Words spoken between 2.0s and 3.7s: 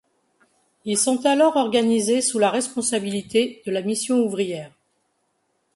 sous la responsabilité